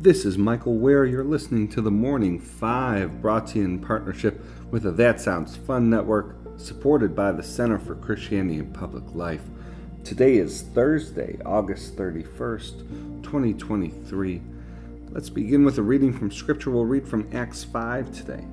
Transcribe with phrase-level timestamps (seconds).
[0.00, 1.04] This is Michael Wear.
[1.04, 4.40] You're listening to the Morning Five, brought to you in partnership
[4.70, 9.42] with the That Sounds Fun Network, supported by the Center for Christianity and Public Life.
[10.04, 14.40] Today is Thursday, August 31st, 2023.
[15.10, 16.70] Let's begin with a reading from Scripture.
[16.70, 18.44] We'll read from Acts 5 today.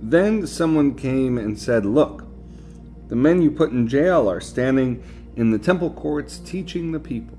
[0.00, 2.24] Then someone came and said, Look,
[3.06, 5.04] the men you put in jail are standing
[5.36, 7.38] in the temple courts teaching the people.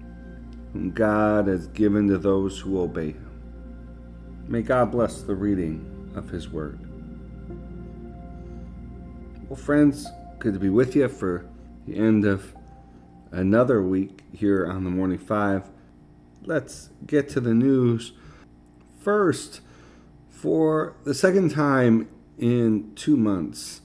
[0.73, 3.31] whom God has given to those who obey him.
[4.47, 6.79] May God bless the reading of his word.
[9.47, 10.07] Well, friends,
[10.39, 11.45] good to be with you for
[11.85, 12.55] the end of
[13.31, 15.69] another week here on the Morning Five.
[16.43, 18.13] Let's get to the news.
[18.99, 19.61] First,
[20.29, 23.81] for the second time in two months,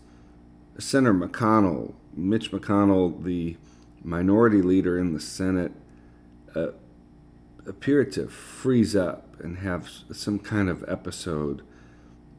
[0.78, 3.56] Senator McConnell, Mitch McConnell, the
[4.02, 5.72] minority leader in the Senate,
[6.56, 6.72] uh,
[7.66, 11.62] appeared to freeze up and have some kind of episode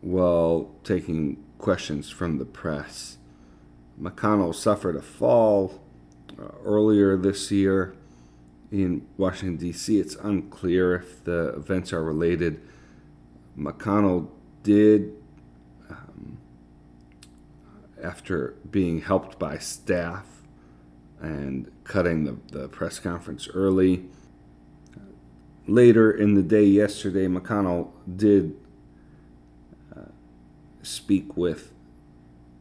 [0.02, 3.18] while taking questions from the press.
[4.00, 5.82] McConnell suffered a fall
[6.40, 7.96] uh, earlier this year
[8.72, 10.00] in Washington, D.C.
[10.00, 12.62] It's unclear if the events are related.
[13.58, 14.30] McConnell
[14.64, 15.14] did
[18.02, 20.37] after being helped by staff
[21.22, 24.06] and cutting the, the press conference early.
[25.68, 28.56] Later in the day yesterday, McConnell did
[29.96, 30.02] uh,
[30.82, 31.74] speak with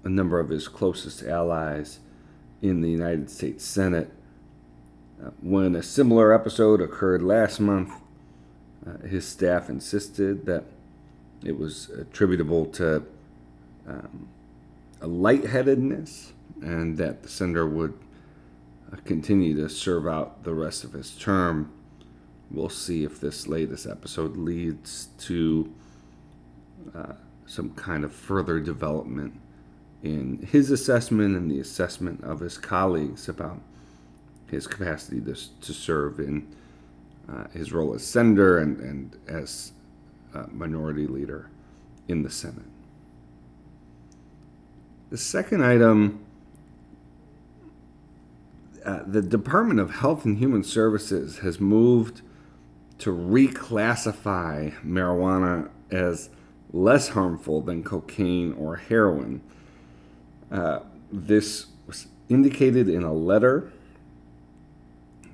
[0.05, 2.01] a number of his closest allies
[2.63, 4.11] in the United States Senate.
[5.23, 7.93] Uh, when a similar episode occurred last month,
[8.87, 10.65] uh, his staff insisted that
[11.45, 13.05] it was attributable to
[13.87, 14.29] um,
[15.01, 17.95] a lightheadedness and that the senator would
[19.05, 21.73] continue to serve out the rest of his term.
[22.51, 25.73] We'll see if this latest episode leads to
[26.95, 27.13] uh,
[27.47, 29.41] some kind of further development
[30.03, 33.61] in his assessment and the assessment of his colleagues about
[34.51, 36.47] his capacity to, to serve in
[37.29, 39.73] uh, his role as senator and, and as
[40.53, 41.49] minority leader
[42.09, 42.63] in the Senate.
[45.11, 46.26] The second item
[48.87, 52.23] uh, the Department of Health and Human Services has moved
[52.99, 56.31] to reclassify marijuana as
[56.73, 59.43] less harmful than cocaine or heroin.
[60.53, 60.81] Uh,
[61.11, 63.73] this was indicated in a letter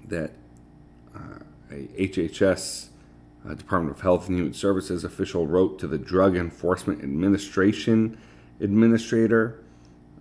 [0.07, 0.33] that
[1.15, 1.41] uh,
[1.71, 2.89] a HHS
[3.47, 8.19] uh, Department of Health and Human Services official wrote to the Drug Enforcement Administration
[8.61, 9.63] administrator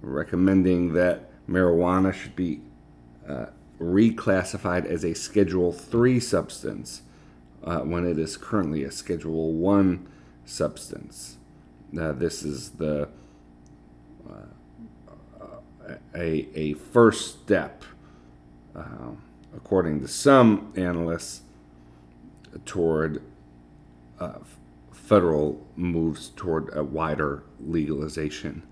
[0.02, 2.62] recommending that marijuana should be
[3.28, 3.46] uh,
[3.80, 7.02] reclassified as a Schedule 3 substance
[7.64, 10.08] uh, when it is currently a Schedule 1
[10.46, 11.38] substance.
[11.92, 13.10] Now, this is the
[14.30, 15.56] uh,
[16.16, 17.84] a, a first step,
[18.76, 19.12] uh,
[19.56, 21.42] according to some analysts,
[22.66, 23.22] toward
[24.20, 24.40] uh,
[24.92, 28.64] federal moves toward a wider legalization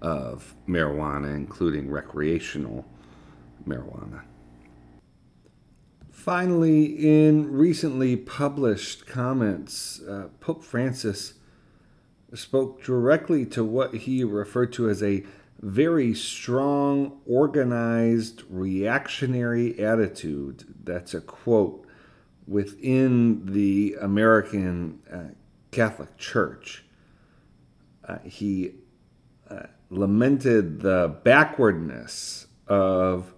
[0.00, 2.84] of marijuana, including recreational
[3.66, 4.22] marijuana.
[6.10, 11.34] Finally, in recently published comments, uh, Pope Francis
[12.32, 15.22] spoke directly to what he referred to as a
[15.60, 20.64] very strong, organized, reactionary attitude.
[20.84, 21.86] That's a quote
[22.46, 25.34] within the American uh,
[25.70, 26.84] Catholic Church.
[28.06, 28.72] Uh, he
[29.50, 33.34] uh, lamented the backwardness of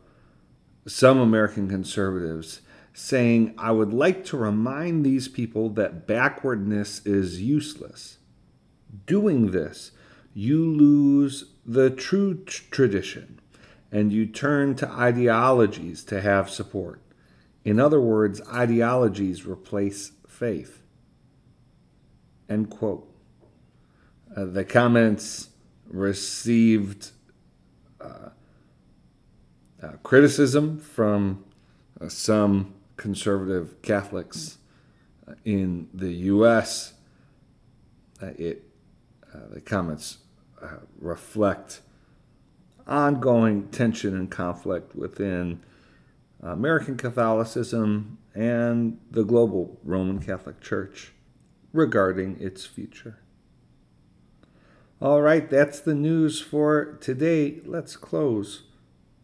[0.87, 2.61] some American conservatives,
[2.93, 8.19] saying, I would like to remind these people that backwardness is useless.
[9.05, 9.91] Doing this,
[10.33, 13.41] you lose the true t- tradition
[13.93, 17.01] and you turn to ideologies to have support.
[17.65, 20.83] In other words, ideologies replace faith.
[22.49, 23.13] End quote.
[24.37, 25.49] Uh, the comments
[25.89, 27.11] received
[28.01, 28.31] uh,
[29.83, 31.45] uh, criticism from
[32.01, 34.59] uh, some conservative Catholics
[35.29, 36.95] uh, in the U.S.
[38.23, 38.63] Uh, it
[39.53, 40.19] the comments
[40.99, 41.83] reflect
[42.87, 45.61] ongoing tension and conflict within
[46.43, 51.13] American Catholicism and the global Roman Catholic Church
[51.75, 53.19] regarding its future.
[55.03, 57.61] All right, that's the news for today.
[57.67, 58.63] Let's close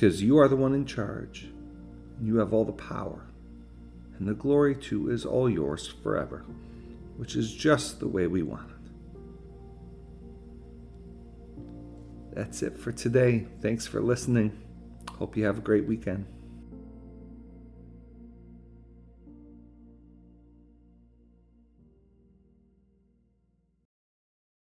[0.00, 1.50] because you are the one in charge,
[2.16, 3.26] and you have all the power,
[4.16, 6.42] and the glory too is all yours forever,
[7.18, 8.76] which is just the way we want it.
[12.34, 13.46] That's it for today.
[13.60, 14.58] Thanks for listening.
[15.18, 16.24] Hope you have a great weekend.